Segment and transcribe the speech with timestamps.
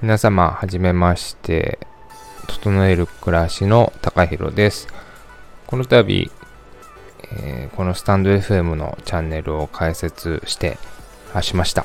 [0.00, 1.78] 皆様、はじめまして。
[2.48, 4.88] 整える暮らしの高弘です。
[5.66, 6.30] この度、
[7.36, 10.78] えー、このスタンド FM のチャンネルを開設して
[11.42, 11.84] しました。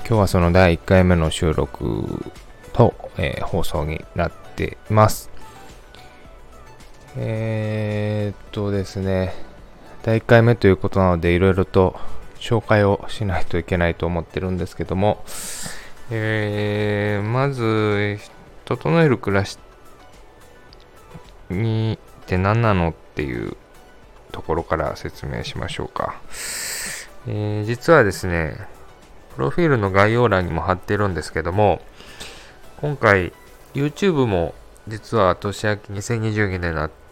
[0.00, 2.22] 今日はその第1回目の収録
[2.74, 5.30] と、えー、放送になっています。
[7.16, 9.34] えー、っとですね、
[10.06, 11.98] 第1回目ということなので、いろいろと
[12.38, 15.24] 紹介をしないといけないと思ってるんですけども、
[16.12, 18.20] えー、まず、
[18.66, 19.58] 整える暮らし
[21.50, 23.56] にって何なのっていう
[24.30, 26.20] ところから説明しましょうか。
[27.26, 28.58] えー、実はですね、
[29.34, 31.80] プロフィールの概要欄にも貼ってるんですけども、
[32.80, 33.32] 今回
[33.74, 34.54] YouTube も
[34.86, 37.05] 実は年明け2022年になって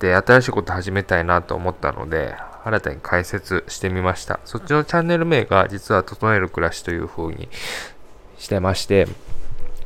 [0.00, 4.40] 新しいこと始めたいなと思ったので、新たに解説してみました。
[4.44, 7.48] そっちのチャンネル名が実は整える暮らしという風に
[8.38, 9.06] してまして、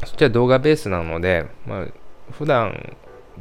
[0.05, 1.87] そっちは動画ベースなので、まあ、
[2.33, 2.97] 普段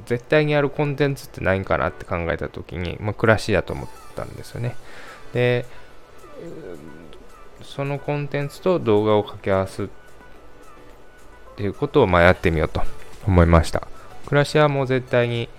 [0.05, 4.75] 絶対にやるコンテンツってないんかなって考えた時に、まあ、暮らしだと思ったんですよね。
[5.33, 5.65] で、
[7.63, 9.87] そのコンテンツと動画を掛け合わすっ
[11.55, 12.81] ていうことをまあやってみようと
[13.27, 13.87] 思いました。
[14.25, 15.49] 暮らしはもう絶対に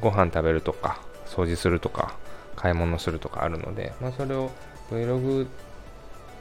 [0.00, 2.16] ご飯食べるとか、掃除するとか、
[2.56, 4.50] 買い物するとかあるので、まあ、それを
[4.90, 5.46] Vlog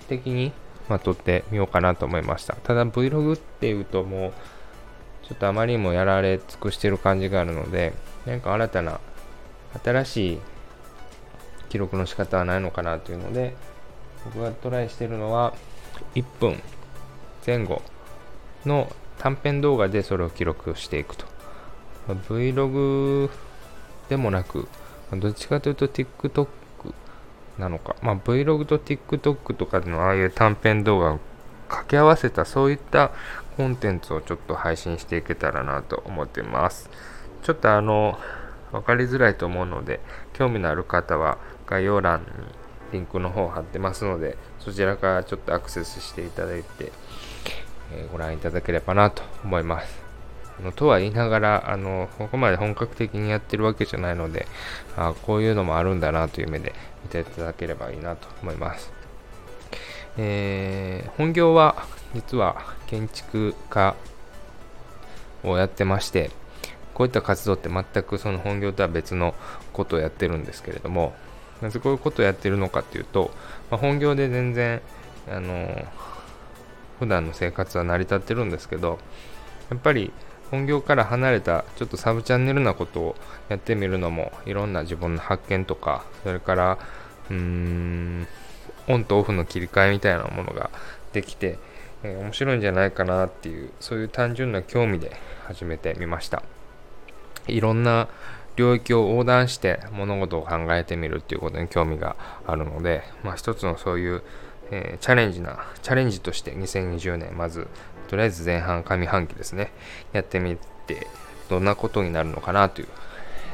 [0.07, 0.51] 的に
[0.89, 2.55] まあ、撮ってみようかなと思いました。
[2.55, 4.33] ただ Vlog っていうともう
[5.27, 7.93] ちょっとあまりにもやられ尽くしてる感じがあるので、
[8.25, 8.99] なんか新たな、
[9.83, 10.39] 新しい
[11.69, 13.55] 記録の仕方はないのかなというので、
[14.25, 15.53] 僕がトライしてるのは、
[16.15, 16.59] 1分
[17.45, 17.83] 前後
[18.65, 21.27] の短編動画でそれを記録していくと。
[22.07, 23.29] Vlog
[24.09, 24.67] でもなく、
[25.13, 26.47] どっちかというと TikTok
[27.57, 31.19] なのか、まあ、Vlog と TikTok とかのああいう短編動画を
[31.67, 33.11] 掛け合わせたそういった
[33.57, 36.89] コンテンツをちょっと配信していけたらなと思ってます。
[37.43, 38.17] ちょっとあの、
[38.71, 39.99] 分かりづらいと思うので、
[40.33, 42.25] 興味のある方は概要欄に
[42.93, 46.91] リンクの方を貼ってますので、そちらからちょっとアクセスしていただいて、
[47.93, 50.08] えー、ご覧いただければなと思います。
[50.59, 54.47] のとは言いながら、あの、ここまで本格的にやってるわけじゃないので、
[54.97, 58.91] あこういうのもあるんだなという目で見ていただければいいなと思います。
[60.17, 63.95] えー、本業は実は建築家
[65.43, 66.31] をやってまして、
[66.93, 69.33] こういった活動って全くその本業とは別の
[69.71, 71.13] ことをやってるんですけれども、
[71.61, 73.31] なぜこういうことをやってるのかっていうと、
[73.71, 74.81] まあ、本業で全然、
[75.29, 75.85] あの、
[76.99, 78.99] 普段の生活は成り立ってるんですけど、
[79.69, 80.11] やっぱり
[80.51, 83.15] 本業から離れたちょっとサブチャンネルなことを
[83.49, 86.77] やってみるのもいろんな自分の発見とか、それから、
[87.29, 88.27] うーん、
[88.87, 90.69] オンとオフの切り替えみたいなものが
[91.13, 91.59] できて、
[92.03, 95.15] えー、面白いんじゃないかなっていう、そういう単純な興味で
[95.45, 96.43] 始めてみました。
[97.47, 98.07] いろんな
[98.55, 102.15] 領域を横断して物事を考えてみるっていうことに興味が
[102.45, 104.23] あるので、まあ、一つのそういう、
[104.71, 107.67] えー、チャレンジな、チャレンジとして2020年、まず、
[108.09, 109.71] とりあえず前半上半期ですね、
[110.13, 111.07] やってみて、
[111.47, 112.87] どんなことになるのかなという、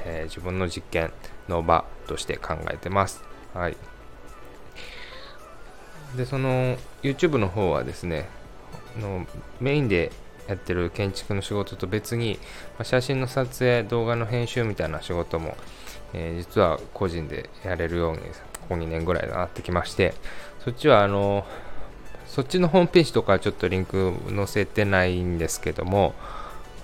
[0.06, 1.12] えー、自分の実験
[1.50, 3.22] の場として考えてます。
[3.54, 3.76] はい。
[6.16, 8.30] で、その YouTube の方はですね、
[8.98, 9.28] の
[9.60, 10.14] メインで
[10.48, 12.40] やってる建築の仕事と別に、
[12.78, 15.58] まあ、写真の撮影、動画の編集みたいな仕事も、
[16.14, 18.26] えー、実は個人でやれるように、こ
[18.70, 20.14] こ2年ぐらいになってきまして、
[20.64, 21.46] そっちはあの、
[22.28, 26.14] そっちのホームページとかちょっとリンク載せてないんですけども、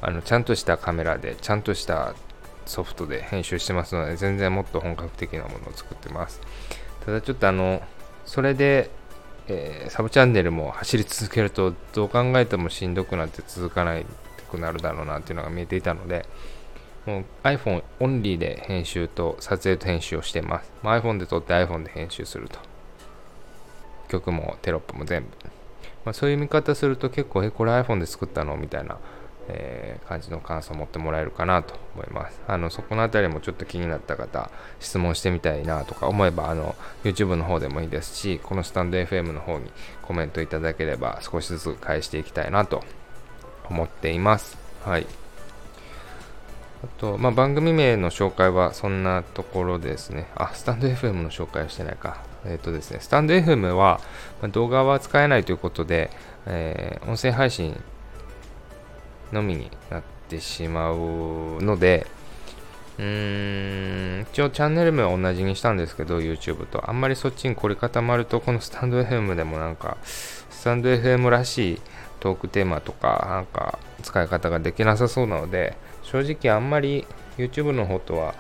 [0.02, 2.14] あのちゃんとしたカメラで、ちゃんとした
[2.66, 6.42] ソフトで編集してますので、全然もっと本格的なものを作ってます。
[7.06, 7.82] ただちょっとあの、
[8.26, 8.90] それで
[9.48, 14.06] えー、サブチャンネルも走り続けるとどう考えてもしんどくなって続かない
[14.50, 16.26] くなるだろうなっていうのが見えていたので
[17.06, 22.60] もう iPhone オンリーで編集と撮影と編集をしてます、まあ、iPhone で撮って iPhone で編集すると
[24.12, 25.30] 曲もテロップも全部、
[26.06, 28.58] まあ、そういう見方すると結構えこれ iPhone で作ったの？
[28.58, 28.98] みたいな
[29.48, 32.40] えー、感じの感想を持ってもらえるかなと思います。
[32.48, 34.50] あのそこの辺りもちょっと気になった方、
[34.80, 39.72] 質問してみたいなとか思えばあの YouTube の方でもいいですし、このスタンド FM の方に
[40.04, 42.84] コメントいただければ少しずつ返していきたいなと
[43.70, 44.58] 思っています。
[44.86, 45.08] はい。
[46.84, 50.28] あと、まあ、番組名の紹介はそんなところですね。
[50.36, 52.31] あ、スタンド FM の紹介はしてないか。
[52.46, 54.00] えっ、ー、とですね、スタンド FM は、
[54.42, 56.10] ま動画は使えないということで、
[56.46, 57.80] えー、音声配信
[59.32, 62.08] のみになってしまうので、
[62.98, 66.90] うーん、一応チャンネル名は同じにしたんですけど、YouTube と。
[66.90, 71.82] あんまりそっちに凝り固まると、このスタンド FM でもなんか、スタンド FM らしい
[72.20, 77.08] トークテーマとか、なんか使い方ができなさそうなので、正直あんまり
[77.38, 78.36] YouTube の方とは、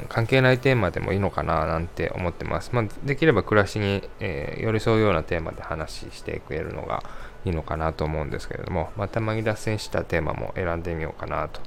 [0.00, 2.70] うん、関係ないテーマでもいいのかななんて思ってます。
[2.72, 7.02] まあ、できれば暮らしに、えー、寄り添うようなテーマで話してくれるのが
[7.44, 11.60] いいのかなと思うんですけれども、またまに脱線したテーマも選んでみようかなと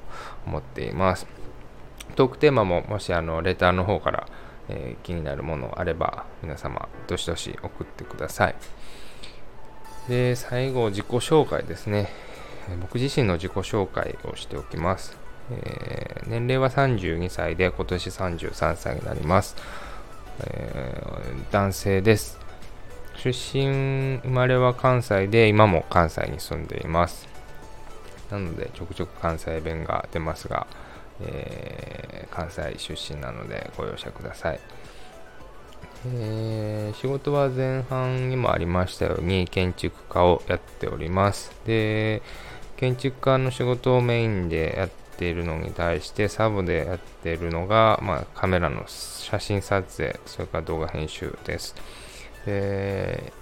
[0.46, 1.28] 思っています。
[2.16, 4.28] トークテーマももしあのレターの方から、
[4.70, 8.56] えー、気になるものあれば皆様どしどし送ってください。
[10.08, 12.10] で、最後自己紹介ですね。
[12.82, 15.25] 僕自身の自己紹介をしておきます。
[15.52, 19.56] えー、年齢は32歳で今年33歳になります。
[20.40, 22.40] えー、男性です。
[23.18, 27.28] 出身、生まれは関西で今も関西に住んでいます。
[28.32, 30.68] なのでちょくちょく関西弁が出ますが、
[31.22, 34.60] えー、関西出身なのでご容赦ください。
[36.08, 41.52] えー、仕事は前半にもありましたように建築家をやっております。
[41.66, 42.22] で、
[42.78, 51.76] 建築家の仕事をメインでやってているのに対してサブでやっているのが、まあ、カメラの写真撮影、それから動画編集です。
[52.46, 53.34] で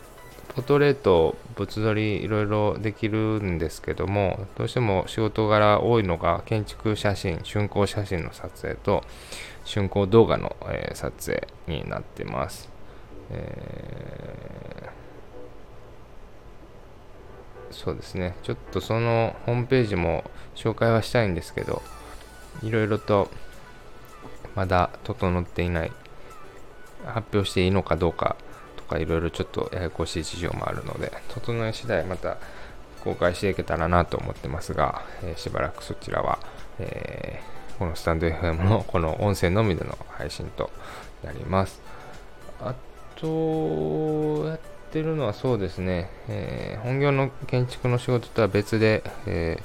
[0.55, 9.03] ポトレート、物撮りいろいろできるんですけども、どうしても仕事柄多いのが建築写真、竣工写真の撮影と
[9.65, 12.69] 竣工動画の、えー、撮影になってます。
[13.31, 15.02] えー、
[17.73, 20.23] そうですね、ちょっとそのホームページも
[20.55, 21.81] 紹介はしたいんですけど、
[22.61, 23.29] いろいろと
[24.55, 25.91] まだ整っていない、
[27.05, 28.35] 発表していいのかどうか
[28.77, 32.37] とかいろいろちょっとややこしい事情もあるので、整い次第また
[33.03, 36.39] 公開していけたらなと思ってますが、えー、しばらくそちらは、
[36.79, 40.69] えー、このスタンド FM のこの音声のみでの配信と
[41.23, 41.81] なります。
[42.61, 42.73] あ
[43.15, 44.57] と、
[44.93, 49.57] ってるのはそうですね、えー、本業の建築の仕事とは別で、え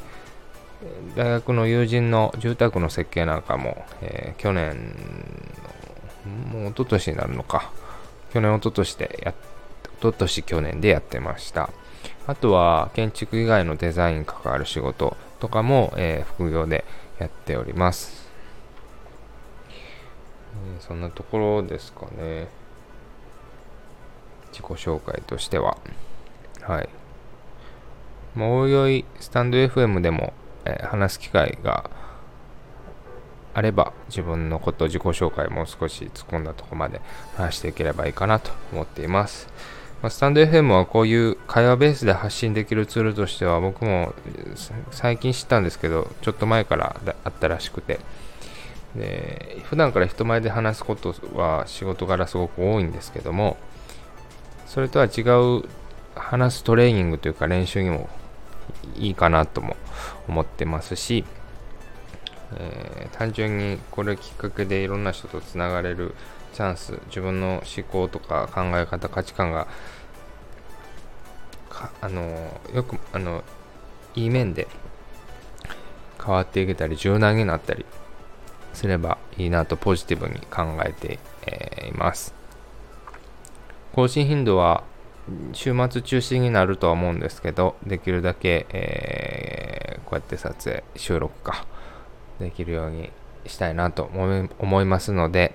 [1.17, 4.97] 大学の友人の住宅の設計なんかも、え去年
[6.51, 7.71] もう一昨年になるのか、
[8.33, 9.35] 去年、一昨年でや、一
[10.01, 11.69] 昨年去年でやってました。
[12.27, 16.87] あとは、建築以外のデザインに関わる仕事とかも、え、副業で
[17.19, 18.31] やっております。
[20.81, 22.49] そんなところですかね。
[24.53, 25.77] 自己紹介としては。
[26.63, 26.89] はい。
[28.35, 30.33] もうおいおい、スタンド FM でも、
[30.65, 31.91] えー、話す機会が
[33.55, 37.01] あれば自分のこと自己紹介もう少し突っ込んだとこまで
[37.37, 39.49] 話していければいいかなと思っています。
[40.01, 44.15] まあ、スタンド FM はこういう会話ベースで発信できるツールとしては僕も
[44.93, 47.99] 最近知ったんですけどちょっと前からあったらしくて
[48.95, 53.57] で普段から人前で話すことは仕事柄すごく多いんですけども
[54.69, 55.23] それとは違
[55.59, 55.69] う
[56.15, 58.09] 話すトレーニングというか練習にも
[58.97, 59.77] いいかなとも
[60.29, 61.25] 思ってますし
[62.53, 66.15] えー、単純にこれきっかけでいろんな人とつながれる
[66.55, 69.69] チャンス自分の思考とか考え方価値観が
[72.01, 72.23] あの
[72.75, 73.45] よくあの
[74.15, 74.67] いい面で
[76.25, 77.85] 変わっていけたり柔軟になったり
[78.73, 82.35] すればいいなとポジティブに考えて、え、います。
[83.95, 84.85] 更新頻度は
[85.53, 91.67] 週末中心になるとは思うんですけどできるだけ、えー、こうやって撮影収録か
[92.39, 93.11] できるように
[93.47, 94.11] したいなと
[94.59, 95.55] 思いますので、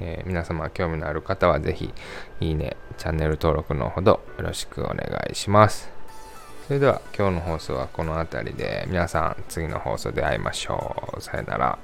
[0.00, 1.92] えー、皆様興味のある方はぜひ
[2.40, 5.90] いいね、チャンネル登録のほどよろしくお願いします。
[6.66, 11.20] それでは今日の放送はこの辺りで皆さん次の放送で会いましょう。
[11.20, 11.78] さよなら。